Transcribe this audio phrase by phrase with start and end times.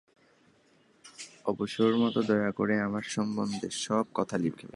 [1.45, 4.67] অবসরমত দয়া করে আমার সম্বন্ধে সব কথা লিখবে।